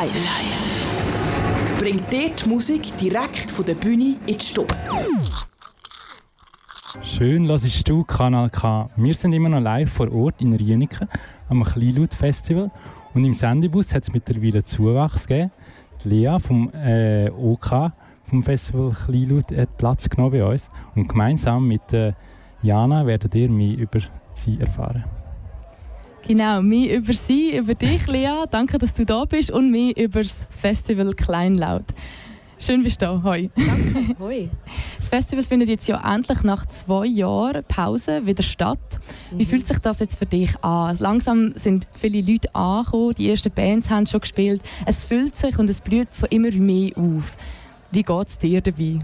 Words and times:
live. 0.00 1.78
Bringt 1.78 2.10
dir 2.10 2.30
die 2.30 2.48
Musik 2.48 2.96
direkt 2.96 3.50
von 3.50 3.66
der 3.66 3.74
Bühne 3.74 4.16
in 4.26 4.38
die 4.38 4.44
Stube. 4.44 4.74
Schön, 7.02 7.46
hörst 7.46 7.88
du 7.88 8.04
Kanal 8.04 8.48
K. 8.48 8.88
Wir 8.96 9.14
sind 9.14 9.32
immer 9.34 9.50
noch 9.50 9.60
live 9.60 9.92
vor 9.92 10.10
Ort 10.12 10.40
in 10.40 10.54
Rieniken 10.54 11.06
am 11.48 11.64
Kleinlaut-Festival. 11.64 12.70
Und 13.12 13.24
im 13.24 13.34
Sendebus 13.34 13.94
hat 13.94 14.04
es 14.04 14.12
mittlerweile 14.12 14.62
Zuwachs 14.62 15.26
gegeben. 15.26 15.50
Die 16.02 16.08
Lea 16.08 16.38
vom 16.40 16.72
äh, 16.72 17.28
OK, 17.30 17.92
vom 18.24 18.42
Festival 18.42 18.92
Kleinlaut, 18.92 19.54
hat 19.54 19.76
Platz 19.76 20.08
genommen 20.08 20.32
bei 20.32 20.44
uns. 20.44 20.70
Und 20.94 21.08
gemeinsam 21.08 21.68
mit 21.68 21.92
äh, 21.92 22.14
Jana 22.62 23.06
werdet 23.06 23.34
ihr 23.34 23.50
mehr 23.50 23.76
über 23.76 24.00
sie 24.34 24.58
erfahren. 24.58 25.04
Genau, 26.26 26.62
mehr 26.62 26.96
über 26.96 27.12
sie, 27.12 27.56
über 27.56 27.74
dich, 27.74 28.06
Lea. 28.06 28.44
Danke, 28.50 28.78
dass 28.78 28.94
du 28.94 29.04
da 29.04 29.24
bist 29.24 29.50
und 29.50 29.70
mehr 29.70 29.96
über 29.96 30.22
das 30.22 30.46
Festival 30.50 31.12
Kleinlaut. 31.14 31.86
Schön 32.62 32.82
bist 32.82 33.00
du 33.00 33.06
da. 33.06 33.22
Hoi. 33.24 33.48
Danke. 33.56 34.16
Hoi. 34.18 34.50
Das 34.98 35.08
Festival 35.08 35.42
findet 35.44 35.70
jetzt 35.70 35.88
ja 35.88 36.14
endlich 36.14 36.42
nach 36.42 36.66
zwei 36.66 37.06
Jahren 37.06 37.64
Pause 37.64 38.26
wieder 38.26 38.42
statt. 38.42 39.00
Wie 39.30 39.44
mhm. 39.44 39.48
fühlt 39.48 39.66
sich 39.66 39.78
das 39.78 40.00
jetzt 40.00 40.18
für 40.18 40.26
dich 40.26 40.62
an? 40.62 40.94
Langsam 40.98 41.54
sind 41.56 41.88
viele 41.92 42.20
Leute 42.20 42.54
angekommen, 42.54 43.14
die 43.16 43.30
ersten 43.30 43.50
Bands 43.50 43.88
haben 43.88 44.06
schon 44.06 44.20
gespielt. 44.20 44.60
Es 44.84 45.02
füllt 45.02 45.36
sich 45.36 45.58
und 45.58 45.70
es 45.70 45.80
blüht 45.80 46.14
so 46.14 46.26
immer 46.26 46.50
mehr 46.52 46.90
auf. 46.98 47.38
Wie 47.92 48.02
geht 48.02 48.28
es 48.28 48.38
dir 48.38 48.60
dabei? 48.60 48.98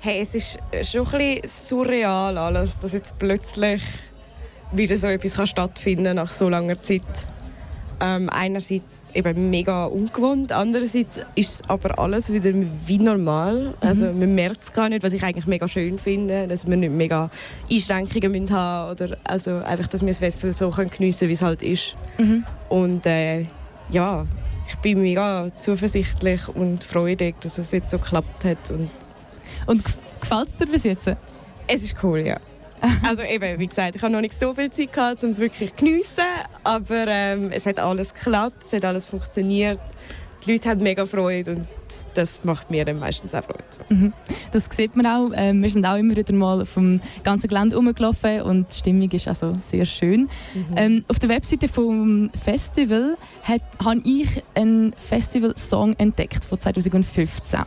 Hey, 0.00 0.20
es 0.22 0.34
ist 0.34 0.58
schon 0.84 1.06
ein 1.08 1.40
bisschen 1.42 1.42
surreal 1.46 2.38
alles, 2.38 2.78
dass 2.78 2.94
jetzt 2.94 3.18
plötzlich 3.18 3.82
wieder 4.76 4.96
so 4.96 5.06
etwas 5.06 5.34
kann 5.34 5.46
stattfinden 5.46 6.16
nach 6.16 6.32
so 6.32 6.48
langer 6.48 6.80
Zeit. 6.82 7.02
Ähm, 8.00 8.28
einerseits 8.28 9.04
eben 9.14 9.50
mega 9.50 9.86
ungewohnt, 9.86 10.50
andererseits 10.50 11.20
ist 11.36 11.70
aber 11.70 11.98
alles 11.98 12.32
wieder 12.32 12.50
wie 12.52 12.98
normal. 12.98 13.66
Mhm. 13.66 13.74
Also 13.80 14.04
man 14.06 14.34
merkt 14.34 14.64
es 14.64 14.72
gar 14.72 14.88
nicht, 14.88 15.04
was 15.04 15.12
ich 15.12 15.22
eigentlich 15.22 15.46
mega 15.46 15.68
schön 15.68 15.98
finde, 15.98 16.48
dass 16.48 16.66
wir 16.66 16.76
nicht 16.76 16.92
mega 16.92 17.30
Einschränkungen 17.70 18.50
haben 18.50 18.90
oder 18.90 19.16
also 19.22 19.56
einfach, 19.58 19.86
dass 19.86 20.00
wir 20.00 20.08
das 20.08 20.18
Festival 20.18 20.52
so 20.52 20.70
können 20.70 20.90
geniessen, 20.90 21.28
wie 21.28 21.34
es 21.34 21.42
halt 21.42 21.62
ist. 21.62 21.94
Mhm. 22.18 22.44
Und 22.68 23.06
äh, 23.06 23.46
ja, 23.90 24.26
ich 24.68 24.76
bin 24.76 25.00
mega 25.00 25.48
zuversichtlich 25.58 26.48
und 26.48 26.82
freudig, 26.84 27.40
dass 27.40 27.58
es 27.58 27.70
jetzt 27.70 27.90
so 27.90 27.98
geklappt 27.98 28.44
hat. 28.44 28.70
Und, 28.70 28.90
und 29.66 29.82
gefällt 30.20 30.48
es 30.48 30.56
dir 30.56 30.66
bis 30.66 30.84
jetzt? 30.84 31.08
Es 31.66 31.82
ist 31.84 31.96
cool, 32.02 32.20
ja. 32.20 32.38
Also 33.02 33.22
eben, 33.22 33.58
wie 33.58 33.66
gesagt, 33.66 33.96
ich 33.96 34.02
habe 34.02 34.12
noch 34.12 34.20
nicht 34.20 34.34
so 34.34 34.54
viel 34.54 34.70
Zeit 34.70 34.92
gehabt, 34.92 35.22
um 35.24 35.30
es 35.30 35.38
wirklich 35.38 35.70
zu 35.70 35.84
geniessen, 35.84 36.24
aber 36.62 37.06
ähm, 37.08 37.50
es 37.52 37.66
hat 37.66 37.78
alles 37.78 38.14
geklappt, 38.14 38.64
es 38.64 38.72
hat 38.72 38.84
alles 38.84 39.06
funktioniert. 39.06 39.78
Die 40.44 40.52
Leute 40.52 40.68
haben 40.70 40.82
mega 40.82 41.06
Freude 41.06 41.52
und 41.52 41.66
das 42.14 42.44
macht 42.44 42.70
mir 42.70 42.84
dann 42.84 42.98
meistens 42.98 43.34
auch 43.34 43.44
Freude. 43.44 43.62
Mhm. 43.88 44.12
Das 44.52 44.68
sieht 44.70 44.96
man 44.96 45.06
auch. 45.06 45.30
Ähm, 45.34 45.62
wir 45.62 45.70
sind 45.70 45.84
auch 45.84 45.96
immer 45.96 46.16
wieder 46.16 46.32
mal 46.32 46.64
vom 46.64 47.00
ganzen 47.22 47.48
Gelände 47.48 47.76
rumgelaufen 47.76 48.42
und 48.42 48.66
die 48.70 48.78
Stimmung 48.78 49.10
ist 49.10 49.28
also 49.28 49.56
sehr 49.60 49.84
schön. 49.84 50.28
Mhm. 50.54 50.76
Ähm, 50.76 51.04
auf 51.08 51.18
der 51.18 51.28
Webseite 51.28 51.68
vom 51.68 52.30
Festival 52.30 53.16
habe 53.44 54.02
ich 54.04 54.42
einen 54.54 54.94
Festival-Song 54.96 55.94
entdeckt 55.94 56.44
von 56.44 56.58
2015. 56.58 57.60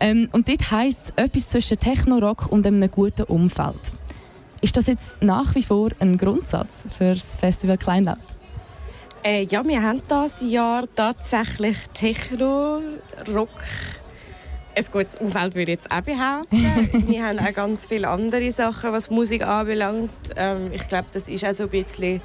Ähm, 0.00 0.28
und 0.32 0.48
dort 0.48 0.70
heisst 0.70 1.00
es 1.16 1.24
etwas 1.24 1.48
zwischen 1.48 1.78
Techno-Rock 1.78 2.52
und 2.52 2.66
einem 2.66 2.90
guten 2.90 3.24
Umfeld. 3.24 3.74
Ist 4.60 4.76
das 4.76 4.86
jetzt 4.88 5.22
nach 5.22 5.54
wie 5.54 5.62
vor 5.62 5.90
ein 6.00 6.18
Grundsatz 6.18 6.84
für 6.96 7.14
das 7.14 7.36
Festival 7.36 7.78
Kleinlaut? 7.78 8.18
Äh, 9.22 9.44
ja, 9.44 9.64
wir 9.64 9.82
haben 9.82 10.00
das 10.08 10.40
Jahr 10.42 10.84
tatsächlich 10.94 11.76
Techno, 11.94 12.80
Rock, 13.32 13.50
ein 14.78 14.84
gutes 14.92 15.16
Umfeld 15.16 15.54
würde 15.54 15.72
ich 15.72 15.78
jetzt 15.78 15.90
auch 15.90 16.00
behaupten. 16.00 17.08
wir 17.08 17.24
haben 17.24 17.38
auch 17.38 17.52
ganz 17.52 17.86
viele 17.86 18.08
andere 18.08 18.50
Sachen, 18.52 18.92
was 18.92 19.10
Musik 19.10 19.46
anbelangt. 19.46 20.10
Ähm, 20.36 20.70
ich 20.72 20.86
glaube, 20.86 21.06
das 21.12 21.28
ist 21.28 21.44
auch 21.44 21.52
so 21.52 21.64
ein 21.64 21.70
bisschen, 21.70 22.20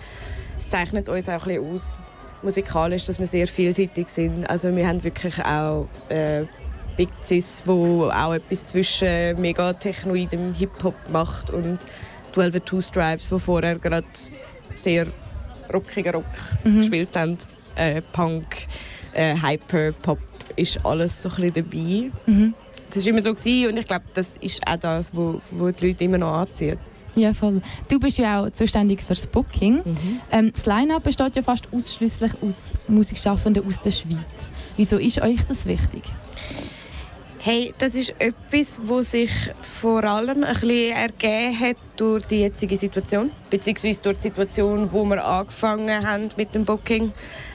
es 0.57 0.69
zeichnet 0.69 1.09
uns 1.09 1.27
auch 1.29 1.33
ein 1.33 1.39
bisschen 1.39 1.73
aus, 1.73 1.99
musikalisch, 2.43 3.05
dass 3.05 3.19
wir 3.19 3.27
sehr 3.27 3.47
vielseitig 3.47 4.09
sind. 4.09 4.49
Also 4.49 4.75
wir 4.75 4.87
haben 4.87 5.03
wirklich 5.03 5.43
auch 5.43 5.87
äh, 6.09 6.45
Big 6.95 7.09
Cis, 7.23 7.63
wo 7.65 8.09
auch 8.09 8.33
etwas 8.33 8.67
zwischen 8.67 9.41
mega 9.41 9.73
technoidem 9.73 10.53
Hip-Hop 10.53 10.95
macht 11.11 11.49
und 11.49 11.79
12 12.33 12.59
Two 12.65 12.81
Stripes, 12.81 13.29
die 13.29 13.39
vorher 13.39 13.77
gerade 13.79 14.07
sehr 14.75 15.07
rockigen 15.73 16.13
Rock 16.13 16.25
mhm. 16.63 16.77
gespielt 16.77 17.09
haben. 17.15 17.37
Äh, 17.75 18.01
Punk, 18.11 18.67
äh, 19.13 19.35
Hyper, 19.35 19.91
Pop, 19.93 20.19
ist 20.55 20.83
alles 20.85 21.23
so 21.23 21.29
ein 21.29 21.51
bisschen 21.51 21.53
dabei. 21.53 22.11
Mhm. 22.25 22.53
Das 22.93 23.03
war 23.03 23.09
immer 23.09 23.21
so 23.21 23.33
gewesen, 23.33 23.71
und 23.71 23.79
ich 23.79 23.85
glaube, 23.85 24.05
das 24.13 24.37
ist 24.37 24.61
auch 24.67 24.77
das, 24.77 25.11
was 25.15 25.75
die 25.75 25.87
Leute 25.87 26.03
immer 26.03 26.19
noch 26.19 26.33
anzieht. 26.33 26.77
Ja, 27.15 27.33
voll. 27.33 27.61
Du 27.89 27.99
bist 27.99 28.17
ja 28.17 28.41
auch 28.41 28.49
zuständig 28.49 29.01
für 29.01 29.13
das 29.13 29.27
Booking. 29.27 29.75
Mhm. 29.85 30.21
Ähm, 30.31 30.51
das 30.51 30.65
Line-Up 30.65 31.03
besteht 31.03 31.35
ja 31.35 31.41
fast 31.41 31.67
ausschließlich 31.71 32.31
aus 32.41 32.73
Musikschaffenden 32.87 33.65
aus 33.67 33.81
der 33.81 33.91
Schweiz. 33.91 34.51
Wieso 34.77 34.97
ist 34.97 35.21
euch 35.21 35.43
das 35.45 35.65
wichtig? 35.65 36.01
Hey, 37.45 37.73
das 37.77 37.93
ist 37.93 38.15
etwas, 38.19 38.79
was 38.83 39.11
sich 39.11 39.29
vor 39.61 40.05
allem 40.05 40.45
ein 40.45 40.53
bisschen 40.53 40.95
ergeben 40.95 41.59
hat 41.59 41.75
durch 41.97 42.23
die 42.23 42.39
jetzige 42.39 42.77
Situation, 42.77 43.31
beziehungsweise 43.49 44.01
durch 44.01 44.15
die 44.15 44.21
Situation, 44.29 44.89
wo 44.93 45.03
wir 45.03 45.25
angefangen 45.25 46.07
haben 46.07 46.29
mit 46.37 46.55
dem 46.55 46.63
Booking. 46.63 47.11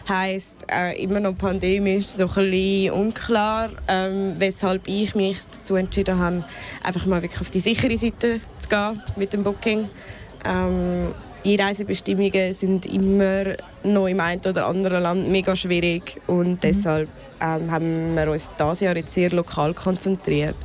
Heißt 0.06 0.66
äh, 0.70 1.02
immer 1.02 1.20
noch 1.20 1.38
pandemisch, 1.38 2.04
so 2.04 2.24
ein 2.24 2.50
bisschen 2.50 2.92
unklar, 2.92 3.70
ähm, 3.88 4.34
weshalb 4.36 4.86
ich 4.86 5.14
mich 5.14 5.38
dazu 5.56 5.76
entschieden 5.76 6.18
habe, 6.18 6.44
einfach 6.82 7.06
mal 7.06 7.22
wirklich 7.22 7.40
auf 7.40 7.48
die 7.48 7.60
sichere 7.60 7.96
Seite 7.96 8.42
zu 8.58 8.68
gehen 8.68 9.02
mit 9.16 9.32
dem 9.32 9.42
Booking. 9.42 9.88
Ähm, 10.44 11.14
Einreisebestimmungen 11.44 12.52
sind 12.52 12.86
immer 12.86 13.56
noch 13.82 14.06
im 14.06 14.20
einen 14.20 14.40
oder 14.40 14.66
anderen 14.66 15.02
Land 15.02 15.28
mega 15.28 15.54
schwierig 15.54 16.20
und 16.26 16.50
mhm. 16.50 16.60
deshalb 16.60 17.08
ähm, 17.40 17.70
haben 17.70 18.14
wir 18.14 18.30
uns 18.30 18.50
dieses 18.58 18.80
Jahr 18.80 18.96
jetzt 18.96 19.12
sehr 19.12 19.30
lokal 19.30 19.74
konzentriert. 19.74 20.56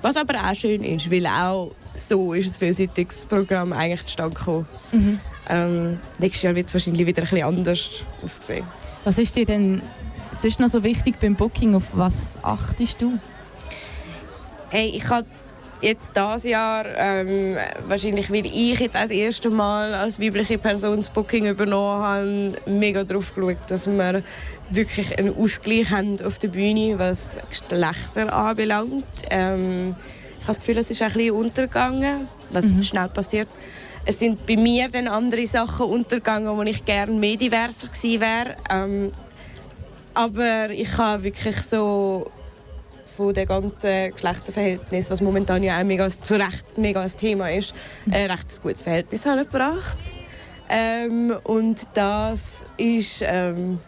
Was 0.00 0.16
aber 0.16 0.34
auch 0.34 0.54
schön 0.54 0.82
ist, 0.84 1.10
weil 1.10 1.26
auch 1.26 1.72
so 1.94 2.32
ist 2.32 2.48
ein 2.48 2.66
vielseitiges 2.66 3.26
Programm 3.26 3.72
eigentlich 3.72 4.04
zustande 4.06 4.34
gekommen. 4.34 4.66
Mhm. 4.92 5.20
Ähm, 5.48 5.98
nächstes 6.18 6.42
Jahr 6.42 6.54
wird 6.54 6.68
es 6.68 6.74
wahrscheinlich 6.74 7.06
wieder 7.06 7.22
ein 7.22 7.28
bisschen 7.28 7.46
anders 7.46 8.04
aussehen. 8.22 8.64
Was 9.04 9.18
ist 9.18 9.36
dir 9.36 9.44
denn 9.44 9.82
sonst 10.32 10.60
noch 10.60 10.68
so 10.68 10.82
wichtig 10.82 11.18
beim 11.20 11.34
Booking? 11.34 11.74
Auf 11.74 11.96
was 11.96 12.38
achtest 12.42 13.02
du? 13.02 13.18
Hey, 14.70 14.88
ich 14.94 15.08
habe 15.10 15.26
jetzt 15.82 16.16
dieses 16.16 16.44
Jahr, 16.44 16.86
ähm, 16.96 17.56
wahrscheinlich 17.86 18.30
weil 18.30 18.46
ich 18.46 18.78
jetzt 18.80 18.96
als 18.96 19.10
erstes 19.10 19.52
Mal 19.52 19.94
als 19.94 20.20
weibliche 20.20 20.58
Person 20.58 20.98
das 20.98 21.10
Booking 21.10 21.46
übernommen 21.46 22.02
habe, 22.02 22.52
mega 22.66 23.04
darauf 23.04 23.34
geschaut, 23.34 23.58
dass 23.68 23.86
wir 23.88 24.22
wirklich 24.70 25.18
einen 25.18 25.36
Ausgleich 25.36 25.90
haben 25.90 26.20
auf 26.24 26.38
der 26.38 26.48
Bühne, 26.48 26.98
was 26.98 27.38
Geschlechter 27.50 28.32
anbelangt. 28.32 29.04
Ähm, 29.28 29.94
ich 30.40 30.48
habe 30.48 30.56
das 30.56 30.58
Gefühl, 30.58 30.78
es 30.78 30.90
ist 30.90 31.02
ein 31.02 31.12
bisschen 31.12 31.34
untergegangen, 31.34 32.28
was 32.50 32.66
mhm. 32.66 32.82
schnell 32.82 33.08
passiert. 33.08 33.48
Es 34.04 34.18
sind 34.18 34.46
bei 34.46 34.56
mir 34.56 34.88
dann 34.88 35.06
andere 35.06 35.46
Sachen 35.46 35.86
untergegangen, 35.86 36.56
wo 36.56 36.62
ich 36.62 36.84
gerne 36.84 37.12
mehr 37.12 37.36
diverser 37.36 37.88
gewesen 37.88 38.20
wäre. 38.20 38.56
Ähm, 38.68 39.12
aber 40.14 40.70
ich 40.70 40.96
habe 40.98 41.22
wirklich 41.22 41.56
so 41.62 42.30
von 43.16 43.34
den 43.34 43.46
ganzen 43.46 44.12
Geschlechterverhältnis, 44.12 45.10
was 45.10 45.20
momentan 45.20 45.62
ja 45.62 45.78
auch 45.78 45.84
mega, 45.84 46.08
zu 46.08 46.34
Recht 46.34 46.76
mega 46.76 47.00
ein 47.00 47.10
Thema 47.10 47.50
ist, 47.50 47.74
ein 48.06 48.12
äh, 48.12 48.32
recht 48.32 48.62
gutes 48.62 48.82
Verhältnis 48.82 49.24
gebracht. 49.24 49.98
Ähm, 50.68 51.34
und 51.44 51.80
das 51.94 52.64
ist 52.78 53.22
ähm, 53.26 53.78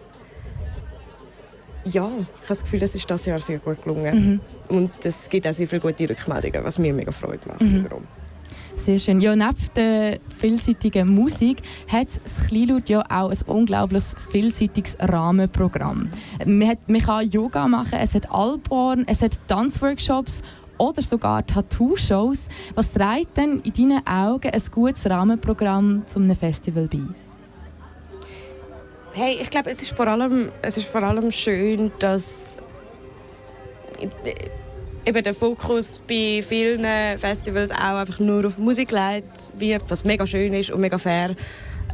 ja, 1.84 2.06
ich 2.06 2.14
habe 2.14 2.26
das 2.48 2.62
Gefühl, 2.62 2.80
das 2.80 2.94
ist 2.94 3.10
das 3.10 3.26
Jahr 3.26 3.38
sehr 3.38 3.58
gut 3.58 3.82
gelungen. 3.82 4.40
Mhm. 4.68 4.76
Und 4.76 5.04
es 5.04 5.28
gibt 5.28 5.46
auch 5.46 5.52
sehr 5.52 5.68
viele 5.68 5.80
gute 5.80 6.08
Rückmeldungen, 6.08 6.64
was 6.64 6.78
mir 6.78 6.94
mega 6.94 7.12
Freude 7.12 7.46
macht. 7.46 7.60
Mhm. 7.60 7.86
Sehr 8.76 8.98
schön. 8.98 9.20
Ja, 9.20 9.34
neben 9.34 9.54
der 9.76 10.18
vielseitigen 10.38 11.14
Musik 11.14 11.58
hat 11.88 12.20
das 12.22 12.46
Kleinlaut 12.48 12.88
ja 12.88 13.00
auch 13.08 13.30
ein 13.30 13.38
unglaublich 13.46 14.04
vielseitiges 14.30 14.96
Rahmenprogramm. 15.00 16.10
Man, 16.44 16.76
man 16.86 17.00
kann 17.00 17.30
Yoga 17.30 17.66
machen, 17.66 17.98
es 18.00 18.14
hat 18.14 18.30
Alborn, 18.30 19.04
es 19.06 19.22
hat 19.22 19.38
Tanzworkshops 19.46 20.42
oder 20.78 21.02
sogar 21.02 21.46
Tattoo-Shows. 21.46 22.48
Was 22.74 22.92
trägt 22.92 23.36
denn 23.36 23.60
in 23.60 23.72
deinen 23.72 24.06
Augen 24.06 24.50
ein 24.50 24.62
gutes 24.70 25.08
Rahmenprogramm 25.08 26.06
zu 26.06 26.18
einem 26.18 26.36
Festival 26.36 26.88
bei? 26.88 27.00
Hey, 29.12 29.38
ich 29.40 29.48
glaube, 29.48 29.70
es 29.70 29.80
es 29.80 30.76
ist 30.76 30.88
vor 30.88 31.02
allem 31.02 31.30
schön, 31.30 31.92
dass 32.00 32.58
eben 35.06 35.22
der 35.22 35.34
Fokus 35.34 36.00
bei 36.06 36.42
vielen 36.46 36.84
Festivals 37.18 37.70
auch 37.70 37.98
einfach 37.98 38.18
nur 38.20 38.46
auf 38.46 38.58
Musik 38.58 38.88
gelegt 38.88 39.52
wird, 39.58 39.82
was 39.88 40.04
mega 40.04 40.26
schön 40.26 40.54
ist 40.54 40.70
und 40.70 40.80
mega 40.80 40.98
fair. 40.98 41.34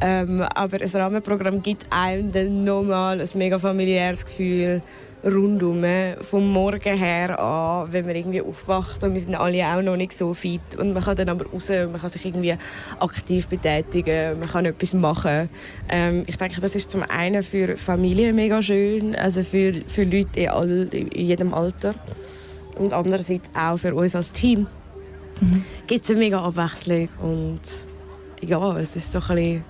Ähm, 0.01 0.41
aber 0.41 0.81
ein 0.81 0.89
Rahmenprogramm 0.89 1.61
gibt 1.61 1.85
einem 1.89 2.31
dann 2.31 2.63
nochmal 2.63 3.19
ein 3.19 3.29
mega 3.35 3.59
familiäres 3.59 4.25
Gefühl 4.25 4.81
rundum, 5.23 5.83
vom 6.21 6.51
Morgen 6.51 6.97
her 6.97 7.39
an, 7.39 7.91
wenn 7.91 8.07
man 8.07 8.15
irgendwie 8.15 8.41
aufwacht 8.41 9.03
und 9.03 9.13
wir 9.13 9.21
sind 9.21 9.35
alle 9.35 9.63
auch 9.67 9.81
noch 9.83 9.95
nicht 9.95 10.13
so 10.13 10.33
fit 10.33 10.61
und 10.79 10.93
man 10.93 11.03
kann 11.03 11.15
dann 11.15 11.29
aber 11.29 11.45
raus 11.45 11.69
man 11.69 12.01
kann 12.01 12.09
sich 12.09 12.25
irgendwie 12.25 12.55
aktiv 12.99 13.47
betätigen, 13.47 14.39
man 14.39 14.49
kann 14.49 14.65
etwas 14.65 14.95
machen. 14.95 15.47
Ähm, 15.89 16.23
ich 16.25 16.37
denke, 16.37 16.59
das 16.59 16.73
ist 16.73 16.89
zum 16.89 17.03
einen 17.03 17.43
für 17.43 17.77
Familien 17.77 18.35
mega 18.35 18.63
schön, 18.63 19.15
also 19.15 19.43
für, 19.43 19.73
für 19.85 20.05
Leute 20.05 20.39
in, 20.39 20.49
all, 20.49 20.87
in 20.91 21.25
jedem 21.27 21.53
Alter 21.53 21.93
und 22.77 22.93
andererseits 22.93 23.49
auch 23.55 23.77
für 23.77 23.93
uns 23.93 24.15
als 24.15 24.33
Team. 24.33 24.67
Mhm. 25.39 25.63
Gibt 25.87 26.03
es 26.03 26.09
eine 26.09 26.19
mega 26.19 26.43
Abwechslung 26.43 27.09
und 27.21 27.61
ja, 28.41 28.77
es 28.77 28.95
ist 28.95 29.11
so 29.11 29.19
ein 29.19 29.35
bisschen 29.35 29.63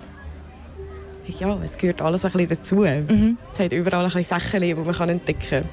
ja, 1.40 1.58
es 1.64 1.78
gehört 1.78 2.02
alles 2.02 2.26
ein 2.26 2.32
bisschen 2.32 2.50
dazu. 2.50 2.76
Mhm. 2.78 3.38
Es 3.54 3.60
hat 3.60 3.72
überall 3.72 4.06
ein 4.06 4.12
bisschen 4.12 4.40
Sachen, 4.40 4.62
die 4.62 4.74
man 4.74 5.10
entdecken 5.10 5.50
kann. 5.50 5.70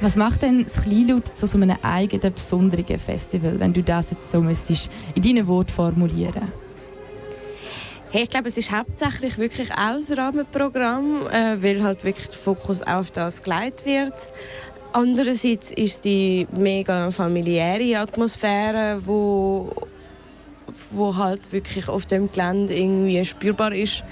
Was 0.00 0.14
macht 0.14 0.42
denn 0.42 0.62
das 0.62 0.82
Kleinlaut 0.82 1.26
zu 1.26 1.46
so 1.46 1.58
einem 1.58 1.76
eigenen, 1.82 2.32
besonderen 2.32 2.98
Festival, 2.98 3.58
wenn 3.58 3.72
du 3.72 3.82
das 3.82 4.12
jetzt 4.12 4.30
so 4.30 4.40
müsstest 4.40 4.90
in 5.14 5.22
deinen 5.22 5.46
Worten 5.46 5.72
formulieren 5.72 6.52
Hey, 8.10 8.22
ich 8.22 8.30
glaube, 8.30 8.48
es 8.48 8.56
ist 8.56 8.72
hauptsächlich 8.72 9.36
wirklich 9.36 9.70
auch 9.72 9.96
das 9.96 10.16
Rahmenprogramm, 10.16 11.26
äh, 11.26 11.62
weil 11.62 11.82
halt 11.82 12.04
wirklich 12.04 12.28
der 12.28 12.38
Fokus 12.38 12.80
auf 12.80 13.10
das 13.10 13.42
geleitet 13.42 13.84
wird. 13.84 14.14
Andererseits 14.92 15.70
ist 15.70 16.04
die 16.04 16.46
mega 16.50 17.10
familiäre 17.10 17.98
Atmosphäre, 17.98 19.00
wo, 19.04 19.70
wo 20.90 21.16
halt 21.16 21.52
wirklich 21.52 21.88
auf 21.88 22.06
dem 22.06 22.30
Gelände 22.30 22.74
irgendwie 22.74 23.24
spürbar 23.24 23.72
ist. 23.72 24.02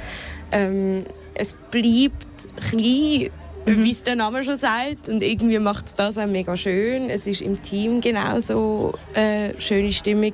Ähm, 0.53 1.05
es 1.35 1.55
bleibt 1.71 2.27
klein, 2.69 3.31
mhm. 3.67 3.85
wie 3.85 3.91
es 3.91 4.03
der 4.03 4.17
Name 4.17 4.43
schon 4.43 4.57
sagt. 4.57 5.09
Und 5.09 5.23
irgendwie 5.23 5.59
macht 5.59 5.87
es 5.87 5.95
das 5.95 6.19
auch 6.19 6.27
mega 6.27 6.57
schön. 6.57 7.09
Es 7.11 7.27
ist 7.27 7.41
im 7.41 7.63
Team 7.63 8.01
genauso 8.01 8.95
eine 9.15 9.55
äh, 9.55 9.61
schöne 9.61 9.93
Stimmung 9.93 10.33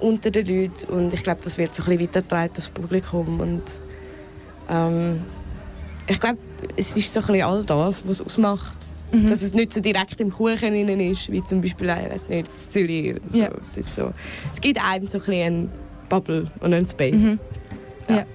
unter 0.00 0.30
den 0.30 0.46
Leuten. 0.46 0.92
Und 0.92 1.14
ich 1.14 1.22
glaube, 1.22 1.40
das 1.44 1.58
wird 1.58 1.74
so 1.74 1.82
ein 1.84 1.96
bisschen 1.96 2.08
weitergetragen 2.08 2.52
das 2.54 2.68
Publikum. 2.68 3.40
Und 3.40 3.62
ähm, 4.68 5.20
ich 6.08 6.18
glaube, 6.18 6.38
es 6.76 6.96
ist 6.96 7.12
so 7.12 7.20
ein 7.20 7.26
bisschen 7.26 7.42
all 7.44 7.64
das, 7.64 8.06
was 8.06 8.20
es 8.20 8.26
ausmacht. 8.26 8.89
Mhm. 9.12 9.28
Dass 9.28 9.42
es 9.42 9.54
nicht 9.54 9.72
so 9.72 9.80
direkt 9.80 10.20
im 10.20 10.30
Kuchen 10.30 10.74
innen 10.74 11.00
ist, 11.00 11.30
wie 11.32 11.42
zum 11.42 11.60
Beispiel 11.60 11.88
ich 11.88 12.12
weiß 12.12 12.28
nicht, 12.28 12.48
in 12.48 12.56
Zürich. 12.56 13.10
Oder 13.14 13.20
so. 13.28 13.38
Ja. 13.38 13.50
Es, 13.62 13.76
ist 13.76 13.94
so, 13.94 14.12
es 14.50 14.60
gibt 14.60 14.82
einem 14.84 15.06
so 15.06 15.18
ein 15.18 15.24
bisschen 15.24 15.42
eine 15.42 15.68
Bubble 16.08 16.50
und 16.60 16.72
einen 16.72 16.86
Space. 16.86 17.14
Mhm. 17.14 17.40
Ja. 18.08 18.16
ja 18.16 18.26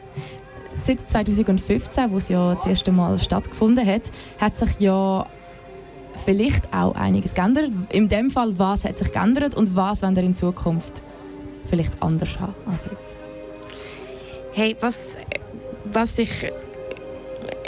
seit 0.84 1.10
2015, 1.10 2.12
wo 2.12 2.18
es 2.18 2.30
ja 2.30 2.56
das 2.56 2.66
erste 2.66 2.92
Mal 2.92 3.20
stattgefunden 3.20 3.86
hat, 3.86 4.04
hat 4.40 4.56
sich 4.56 4.80
ja 4.80 5.28
vielleicht 6.24 6.74
auch 6.74 6.96
einiges 6.96 7.34
geändert. 7.34 7.72
In 7.92 8.08
dem 8.08 8.30
Fall, 8.30 8.58
was 8.58 8.86
hat 8.86 8.98
sich 8.98 9.12
geändert 9.12 9.56
und 9.56 9.76
was 9.76 10.02
wollen 10.04 10.16
wir 10.16 10.24
in 10.24 10.34
Zukunft 10.34 11.02
vielleicht 11.66 12.02
anders 12.02 12.40
haben 12.40 12.54
als 12.72 12.86
jetzt? 12.86 13.16
Hey, 14.54 14.76
was, 14.80 15.18
was 15.86 16.16
sich 16.16 16.52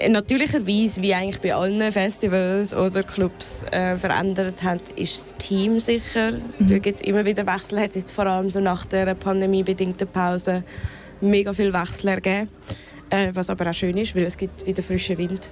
natürlicherweise, 0.10 1.02
wie 1.02 1.14
eigentlich 1.14 1.42
bei 1.42 1.54
allen 1.54 1.92
Festivals 1.92 2.74
oder 2.74 3.04
Clubs 3.04 3.64
äh, 3.72 3.98
verändert 3.98 4.64
hat, 4.64 4.82
ist 4.96 5.16
das 5.16 5.36
Team 5.38 5.80
sicher. 5.80 6.32
Mhm. 6.32 6.68
Da 6.68 6.78
gibt 6.80 6.96
es 6.96 7.02
immer 7.02 7.26
wieder 7.26 7.46
Wechsel. 7.46 7.80
Hat 7.80 7.90
es 7.90 7.96
jetzt 7.96 8.12
vor 8.12 8.26
allem 8.26 8.50
so 8.50 8.60
nach 8.60 8.86
der 8.86 9.14
pandemiebedingten 9.16 10.08
Pause 10.08 10.64
mega 11.22 11.54
viel 11.54 11.74
Wechsel 11.74 12.10
ergeben. 12.10 12.50
Äh, 13.10 13.32
was 13.34 13.50
aber 13.50 13.70
auch 13.70 13.74
schön 13.74 13.98
ist, 13.98 14.16
weil 14.16 14.24
es 14.24 14.38
gibt 14.38 14.66
wieder 14.66 14.84
frischen 14.84 15.18
Wind. 15.18 15.52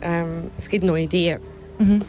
Ähm, 0.00 0.50
es 0.58 0.68
gibt 0.68 0.84
neue 0.84 1.04
Ideen. 1.04 1.40
Mhm. 1.78 2.02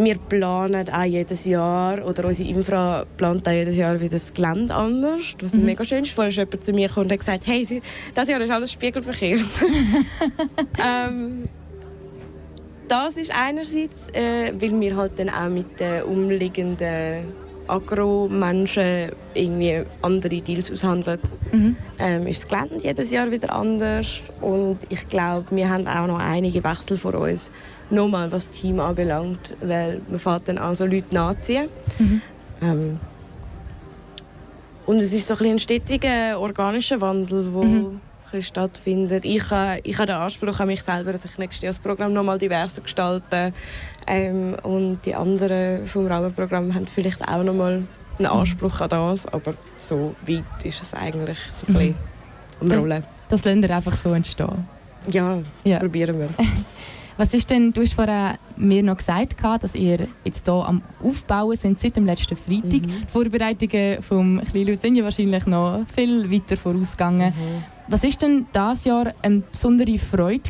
Wir 0.00 0.16
planen 0.16 0.88
auch 0.90 1.02
jedes 1.02 1.44
Jahr, 1.44 2.06
oder 2.06 2.26
unsere 2.26 2.48
Infra 2.48 3.04
plant 3.16 3.48
auch 3.48 3.52
jedes 3.52 3.76
Jahr 3.76 4.00
wieder 4.00 4.12
das 4.12 4.32
Gelände 4.32 4.72
anders, 4.72 5.34
was 5.40 5.54
mhm. 5.54 5.64
mega 5.64 5.84
schön 5.84 6.04
ist. 6.04 6.12
Vorher 6.12 6.30
ist 6.30 6.36
jemand 6.36 6.64
zu 6.64 6.72
mir 6.72 6.86
gekommen 6.86 7.06
und 7.06 7.12
hat 7.12 7.18
gesagt, 7.18 7.46
hey, 7.46 7.82
das 8.14 8.28
Jahr 8.28 8.40
ist 8.40 8.50
alles 8.50 8.70
Spiegelverkehr. 8.70 9.38
ähm, 11.08 11.48
das 12.86 13.16
ist 13.16 13.32
einerseits, 13.34 14.08
äh, 14.10 14.52
weil 14.56 14.80
wir 14.80 14.96
halt 14.96 15.18
dann 15.18 15.30
auch 15.30 15.48
mit 15.48 15.80
den 15.80 16.04
umliegenden 16.04 17.32
Agro-Menschen 17.66 19.10
irgendwie 19.34 19.82
andere 20.00 20.38
Deals 20.38 20.70
aushandeln. 20.70 21.18
Mhm. 21.50 21.76
Ähm, 21.98 22.26
ist 22.28 22.44
das 22.44 22.48
Gelände 22.48 22.86
jedes 22.86 23.10
Jahr 23.10 23.32
wieder 23.32 23.52
anders 23.52 24.22
und 24.40 24.78
ich 24.90 25.08
glaube, 25.08 25.46
wir 25.50 25.68
haben 25.68 25.88
auch 25.88 26.06
noch 26.06 26.20
einige 26.20 26.62
Wechsel 26.62 26.96
vor 26.96 27.14
uns, 27.14 27.50
nochmal 27.90 28.30
was 28.30 28.48
das 28.50 28.60
Team 28.60 28.80
anbelangt, 28.80 29.56
weil 29.60 30.00
man 30.08 30.18
fährt 30.18 30.48
dann 30.48 30.58
an 30.58 30.74
so 30.74 30.86
Leute 30.86 31.14
nachziehen. 31.14 31.68
Mhm. 31.98 32.22
Ähm, 32.62 33.00
und 34.86 34.96
es 34.96 35.12
ist 35.12 35.28
so 35.28 35.34
ein, 35.34 35.46
ein 35.46 35.58
stetiger 35.58 36.40
organischer 36.40 37.00
Wandel, 37.00 37.44
der 37.44 37.62
mhm. 37.62 38.00
stattfindet. 38.40 39.24
Ich 39.24 39.50
habe, 39.50 39.80
ich 39.82 39.98
habe 39.98 40.06
den 40.06 40.16
Anspruch 40.16 40.58
an 40.60 40.66
mich 40.66 40.82
selber, 40.82 41.12
dass 41.12 41.24
ich 41.24 41.36
nächstes 41.38 41.62
Jahr 41.62 41.72
das 41.72 41.78
Programm 41.78 42.12
noch 42.12 42.24
mal 42.24 42.38
diverser 42.38 42.80
gestalte. 42.82 43.52
Ähm, 44.06 44.56
und 44.62 45.00
die 45.04 45.14
anderen 45.14 45.86
vom 45.86 46.06
Rahmenprogramm 46.06 46.74
haben 46.74 46.86
vielleicht 46.86 47.26
auch 47.26 47.42
noch 47.42 47.54
mal 47.54 47.84
einen 48.18 48.26
Anspruch 48.26 48.80
an 48.80 48.88
das, 48.88 49.26
aber 49.26 49.54
so 49.78 50.14
weit 50.26 50.64
ist 50.64 50.82
es 50.82 50.94
eigentlich 50.94 51.38
so 51.52 51.66
ein 51.66 51.74
bisschen 51.74 51.94
am 52.60 52.72
Rollen. 52.72 53.04
Das, 53.28 53.42
das 53.42 53.44
lassen 53.44 53.62
wir 53.62 53.76
einfach 53.76 53.94
so 53.94 54.12
entstehen? 54.12 54.66
Ja, 55.10 55.36
das 55.36 55.44
ja. 55.64 55.78
probieren 55.78 56.18
wir. 56.18 56.28
Was 57.18 57.34
ist 57.34 57.50
denn, 57.50 57.72
du 57.72 57.80
hast 57.80 57.94
vorhin 57.94 58.38
mir 58.56 58.82
noch 58.84 58.96
gesagt, 58.96 59.42
dass 59.42 59.74
ihr 59.74 60.06
jetzt 60.24 60.46
hier 60.46 60.54
am 60.54 60.82
Aufbauen 61.02 61.56
sind 61.56 61.76
seit 61.76 61.96
dem 61.96 62.06
letzten 62.06 62.36
Freitag. 62.36 62.64
Mhm. 62.64 62.92
Die 63.02 63.08
Vorbereitungen 63.08 64.02
vom 64.02 64.40
Kleinlaut 64.48 64.80
sind 64.80 64.94
ja 64.94 65.02
wahrscheinlich 65.02 65.44
noch 65.46 65.80
viel 65.92 66.30
weiter 66.30 66.56
vorausgegangen. 66.56 67.30
Mhm. 67.30 67.64
Was 67.88 68.04
ist 68.04 68.22
denn 68.22 68.46
dieses 68.54 68.84
Jahr 68.84 69.14
eine 69.20 69.40
besondere 69.50 69.98
Freude 69.98 70.42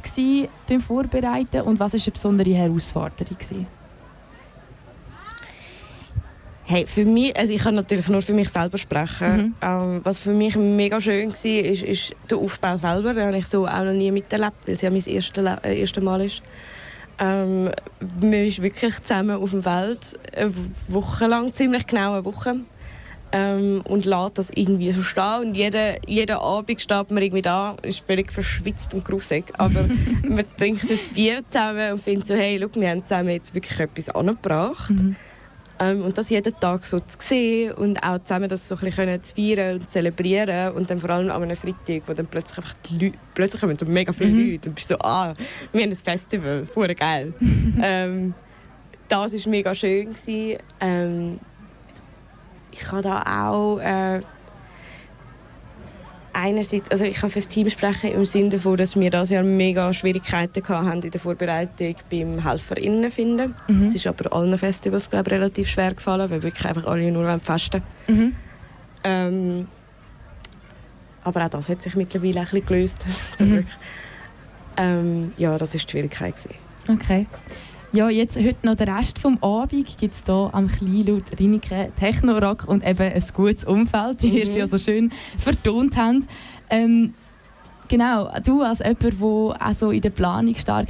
beim 0.69 0.81
Vorbereiten 0.83 1.63
und 1.63 1.81
was 1.81 1.95
ist 1.95 2.07
eine 2.07 2.13
besondere 2.13 2.51
Herausforderung 2.51 3.39
gewesen? 3.39 3.78
Hey, 6.71 6.85
für 6.85 7.07
mich, 7.07 7.35
also 7.35 7.51
ich 7.51 7.63
kann 7.63 7.77
natürlich 7.77 8.09
nur 8.09 8.21
für 8.21 8.35
mich 8.35 8.51
selber 8.51 8.77
sprechen. 8.77 9.37
Mhm. 9.37 9.55
Ähm, 9.63 10.01
was 10.03 10.21
für 10.21 10.35
mich 10.35 10.55
mega 10.55 11.01
schön 11.01 11.31
war, 11.31 11.65
ist, 11.65 11.83
ist 11.83 12.15
der 12.29 12.37
Aufbau 12.37 12.77
selber. 12.77 13.15
Den 13.15 13.29
habe 13.29 13.39
ich 13.39 13.47
so 13.47 13.67
auch 13.67 13.85
noch 13.85 13.95
nie 13.95 14.11
miterlebt, 14.11 14.67
weil 14.67 14.75
es 14.75 14.83
ja 14.83 14.91
mein 14.91 15.03
erstes, 15.03 15.47
äh, 15.63 15.81
erstes 15.81 16.05
Mal 16.05 16.21
ist. 16.21 16.43
Ähm, 17.19 17.71
man 18.21 18.33
ist 18.35 18.61
wirklich 18.61 19.01
zusammen 19.01 19.43
auf 19.43 19.49
dem 19.49 19.63
Feld, 19.63 20.19
eine 20.37 20.53
Woche 20.89 21.27
lang, 21.27 21.55
ziemlich 21.55 21.87
genau 21.87 22.13
eine 22.13 22.27
Woche. 22.27 22.57
Ähm, 23.33 23.81
und 23.85 24.05
lässt 24.05 24.37
das 24.37 24.51
irgendwie 24.55 24.93
so 24.93 25.03
stehen. 25.03 25.41
Und 25.47 25.55
jeden, 25.55 25.97
jeden 26.07 26.37
Abend 26.37 26.83
steht 26.83 27.11
man 27.11 27.23
irgendwie 27.23 27.43
da, 27.43 27.77
ist 27.81 28.07
völlig 28.07 28.31
verschwitzt 28.31 28.93
und 28.93 29.07
grusig. 29.07 29.47
Aber 29.57 29.87
man 30.29 30.45
trinkt 30.59 30.91
ein 30.91 30.99
Bier 31.15 31.41
zusammen 31.49 31.93
und 31.93 32.03
findet 32.03 32.27
so, 32.27 32.35
hey, 32.35 32.59
look, 32.59 32.75
wir 32.75 32.91
haben 32.91 33.07
zusammen 33.07 33.31
jetzt 33.31 33.55
wirklich 33.55 33.81
etwas 33.81 34.11
angebracht. 34.11 34.91
Mhm. 34.91 35.17
Ähm, 35.81 36.03
und 36.03 36.19
das 36.19 36.31
jeden 36.31 36.59
Tag 36.59 36.85
so 36.85 36.99
zu 36.99 37.17
sehen 37.21 37.73
und 37.75 38.03
auch 38.03 38.19
zusammen 38.19 38.49
das 38.49 38.69
so 38.69 38.75
ein 38.77 38.81
bisschen 38.81 39.23
zu 39.23 39.35
feiern 39.35 39.77
und 39.77 39.91
zelebrieren 39.91 40.73
und 40.73 40.91
dann 40.91 41.01
vor 41.01 41.11
allem 41.11 41.31
an 41.31 41.43
einem 41.43 41.57
Freitag, 41.57 42.03
wo 42.07 42.15
dann 42.15 42.27
plötzlich 42.27 42.59
einfach 42.59 42.75
die 42.89 42.99
Leute, 42.99 43.19
plötzlich 43.35 43.61
kommen 43.61 43.79
so 43.79 43.87
mega 43.87 44.13
viele 44.13 44.31
mhm. 44.31 44.53
Leute 44.53 44.69
und 44.71 44.75
bist 44.75 44.89
so, 44.89 44.97
ah, 44.99 45.35
wir 45.73 45.83
haben 45.83 45.91
ein 45.91 45.97
Festival, 45.97 46.67
voll 46.67 46.95
geil. 46.95 47.33
ähm, 47.83 48.35
das 49.09 49.33
war 49.33 49.51
mega 49.51 49.75
schön. 49.75 50.15
Ähm, 50.81 51.41
ich 52.73 52.93
habe 52.93 53.03
da 53.03 53.49
auch 53.49 53.79
äh, 53.79 54.21
einerseits, 56.39 56.91
also 56.91 57.05
ich 57.05 57.17
kann 57.17 57.31
für 57.31 57.39
das 57.39 57.49
Team 57.49 57.69
sprechen 57.69 58.13
im 58.13 58.25
Sinne 58.25 58.51
davon, 58.51 58.77
dass 58.77 58.99
wir 58.99 59.11
das 59.11 59.31
Jahr 59.31 59.43
mega 59.43 59.93
Schwierigkeiten 59.93 60.67
hatten 60.69 61.03
in 61.03 61.11
der 61.11 61.21
Vorbereitung 61.21 61.97
beim 62.11 62.45
HelferInnen 62.45 63.11
finden. 63.11 63.55
Mhm. 63.67 63.83
Es 63.83 63.95
ist 63.95 64.07
aber 64.07 64.33
allen 64.33 64.57
Festivals 64.57 65.11
glaube 65.11 65.31
ich, 65.31 65.35
relativ 65.35 65.69
schwer 65.69 65.95
gefallen, 65.95 66.31
weil 66.31 66.43
wirklich 66.43 66.67
einfach 66.67 66.87
alle 66.87 67.11
nur 67.11 67.41
festen 67.41 67.83
mhm. 68.07 68.35
ähm, 69.05 69.69
aber 71.25 71.45
auch 71.45 71.51
das 71.51 71.69
hat 71.69 71.83
sich 71.83 71.95
mittlerweile 71.95 72.41
ein 72.41 72.45
bisschen 72.45 72.67
gelöst, 72.67 73.07
zum 73.37 73.49
mhm. 73.49 73.53
Glück. 73.55 73.67
Ähm, 74.77 75.33
ja, 75.37 75.59
das 75.59 75.75
war 75.75 75.81
die 75.81 75.91
Schwierigkeit. 75.91 76.35
Okay. 76.89 77.27
Ja, 77.91 78.11
jetzt 78.11 78.37
heute 78.37 78.67
noch 78.67 78.75
der 78.75 78.99
Rest 78.99 79.25
des 79.25 79.33
Abends 79.41 79.97
gibt 79.97 80.13
es 80.13 80.25
hier 80.27 80.51
am 80.53 80.69
Kleinlaut 80.69 81.41
Reinike 81.41 81.91
Techno-Rock 81.99 82.65
und 82.69 82.87
eben 82.87 83.13
ein 83.13 83.25
gutes 83.35 83.65
Umfeld, 83.65 84.23
wie 84.23 84.31
mhm. 84.31 84.37
ihr 84.37 84.47
sie 84.47 84.59
ja 84.59 84.69
so 84.69 84.77
schön 84.77 85.11
vertont 85.39 85.97
habt. 85.97 86.27
Ähm, 86.69 87.15
genau, 87.89 88.31
du 88.45 88.61
als 88.61 88.81
jemand, 88.81 89.03
der 89.03 89.69
auch 89.69 89.73
so 89.73 89.91
in 89.91 90.03
der 90.03 90.11
Planung 90.11 90.55
stark 90.55 90.89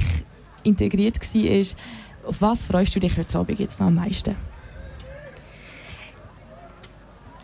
integriert 0.63 1.19
war, 1.21 1.77
auf 2.27 2.41
was 2.41 2.65
freust 2.65 2.93
du 2.93 2.99
dich 2.99 3.17
heute 3.17 3.37
Abend 3.37 3.59
jetzt 3.59 3.79
noch 3.79 3.87
am 3.87 3.95
meisten? 3.95 4.35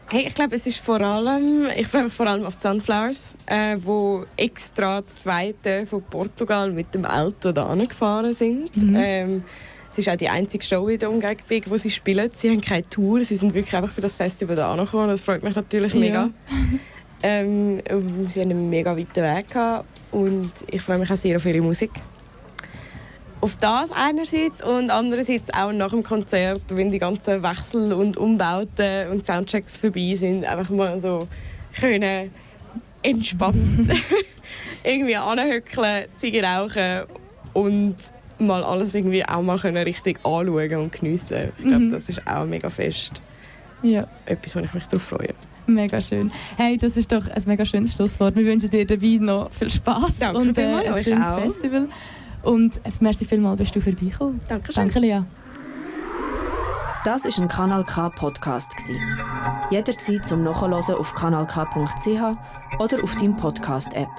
Hey, 0.07 0.27
ich 0.27 0.35
glaube, 0.35 0.55
es 0.55 0.67
ist 0.67 0.77
vor 0.77 1.01
allem, 1.01 1.67
ich 1.75 1.87
freue 1.87 2.03
mich 2.03 2.13
vor 2.13 2.27
allem 2.27 2.45
auf 2.45 2.55
die 2.55 2.61
Sunflowers, 2.61 3.33
äh, 3.47 3.75
wo 3.79 4.23
extra 4.37 5.01
das 5.01 5.17
zweite 5.17 5.87
von 5.87 6.03
Portugal 6.03 6.71
mit 6.71 6.93
dem 6.93 7.05
Auto 7.05 7.51
da 7.51 7.73
gefahren 7.73 8.33
sind. 8.35 8.75
Mhm. 8.77 8.95
Ähm, 8.95 9.43
es 9.91 9.97
ist 9.97 10.09
auch 10.09 10.15
die 10.15 10.29
einzige 10.29 10.63
Show 10.63 10.87
in 10.89 10.99
der 10.99 11.09
Umgebung, 11.09 11.61
wo 11.65 11.77
sie 11.77 11.89
spielen. 11.89 12.29
Sie 12.33 12.51
haben 12.51 12.61
keine 12.61 12.87
Tour, 12.87 13.23
sie 13.23 13.35
sind 13.35 13.53
wirklich 13.55 13.75
einfach 13.75 13.91
für 13.91 14.01
das 14.01 14.13
Festival 14.15 14.55
da 14.55 14.75
gekommen. 14.75 15.07
Das 15.07 15.21
freut 15.21 15.41
mich 15.41 15.55
natürlich 15.55 15.95
mega. 15.95 16.25
Ja. 16.25 16.29
ähm, 17.23 17.81
sie 18.29 18.41
haben 18.41 18.51
einen 18.51 18.69
mega 18.69 18.95
weiten 18.95 19.23
Weg 19.23 19.47
gehabt 19.47 19.87
und 20.11 20.51
ich 20.69 20.83
freue 20.83 20.99
mich 20.99 21.09
auch 21.09 21.17
sehr 21.17 21.37
auf 21.37 21.45
ihre 21.47 21.61
Musik 21.61 21.91
auf 23.45 23.55
das 23.57 23.91
einerseits 23.91 24.63
und 24.63 24.89
andererseits 24.89 25.53
auch 25.53 25.71
nach 25.71 25.91
dem 25.91 26.01
Konzert, 26.01 26.63
wenn 26.69 26.89
die 26.89 26.97
ganzen 26.97 27.43
Wechsel 27.43 27.93
und 27.93 28.17
Umbauten 28.17 29.09
und 29.11 29.23
Soundchecks 29.23 29.77
vorbei 29.77 30.15
sind, 30.15 30.45
einfach 30.45 30.71
mal 30.71 30.99
so 30.99 31.27
können 31.79 32.31
entspannt 33.03 33.87
irgendwie 34.83 35.15
anhöckeln, 35.15 36.05
Ziege 36.17 36.41
rauchen 36.41 37.03
und 37.53 37.95
mal 38.39 38.63
alles 38.63 38.95
irgendwie 38.95 39.23
auch 39.23 39.43
mal 39.43 39.59
können 39.59 39.77
richtig 39.77 40.17
anschauen 40.25 40.75
und 40.77 40.91
geniessen. 40.91 41.51
Ich 41.59 41.65
glaube, 41.65 41.79
mhm. 41.81 41.91
das 41.91 42.09
ist 42.09 42.25
auch 42.25 42.45
mega 42.45 42.71
fest. 42.71 43.21
Ja. 43.83 44.07
Etwas, 44.25 44.55
wo 44.55 44.59
ich 44.61 44.73
mich 44.73 44.87
darauf 44.87 45.03
freue. 45.03 45.35
Mega 45.67 46.01
schön. 46.01 46.31
Hey, 46.57 46.77
das 46.77 46.97
ist 46.97 47.11
doch 47.11 47.27
ein 47.27 47.43
mega 47.45 47.63
schönes 47.63 47.93
Schlusswort. 47.93 48.35
Wir 48.35 48.45
wünschen 48.45 48.71
dir 48.71 48.87
dabei 48.87 49.17
noch 49.19 49.51
viel 49.51 49.69
Spaß 49.69 50.21
und 50.33 50.57
äh, 50.57 50.63
ein 50.63 51.03
schönes 51.03 51.31
Festival. 51.31 51.89
Und 52.45 52.79
merci 53.01 53.25
vielmals, 53.25 53.57
bist 53.57 53.75
du 53.75 53.81
vorbeigekommen. 53.81 54.39
Danke 54.47 54.71
schön. 54.71 54.85
Danke, 54.85 54.99
Lea. 54.99 55.21
Das 57.03 57.23
war 57.25 57.43
ein 57.43 57.47
Kanal 57.47 57.83
K 57.83 58.09
Podcast. 58.09 58.73
Jederzeit 59.69 60.25
zum 60.25 60.43
Nachhören 60.43 60.73
auf 60.73 61.13
kanalk.ch 61.13 62.79
oder 62.79 63.03
auf 63.03 63.15
deinem 63.15 63.37
Podcast-App. 63.37 64.09